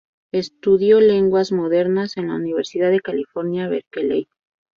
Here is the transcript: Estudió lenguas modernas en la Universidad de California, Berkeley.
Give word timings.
Estudió 0.33 0.99
lenguas 0.99 1.51
modernas 1.51 2.17
en 2.17 2.29
la 2.29 2.33
Universidad 2.33 2.89
de 2.89 3.01
California, 3.01 3.67
Berkeley. 3.67 4.27